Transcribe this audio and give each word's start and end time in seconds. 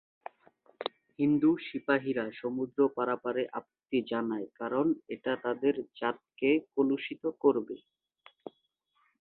হিন্দু 1.19 1.51
সিপাহিরা 1.67 2.25
সমুদ্র 2.41 2.79
পারাপারে 2.97 3.43
আপত্তি 3.59 3.99
জানায়, 4.11 4.47
কারণ 4.59 4.85
এটা 5.15 5.33
তাদের 5.45 5.75
জাতকে 5.99 6.49
কলুষিত 6.75 7.23
করবে। 7.43 7.75